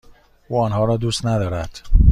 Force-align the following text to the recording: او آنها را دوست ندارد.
او 0.49 0.61
آنها 0.61 0.85
را 0.85 0.97
دوست 0.97 1.25
ندارد. 1.25 1.81